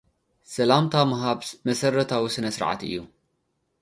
ሰላምታ 0.53 0.93
ምሃብ 1.09 1.39
መሰረታዊ 1.67 2.23
ስነ 2.35 2.45
ስርዓት 2.55 2.81
እዩ። 2.87 2.93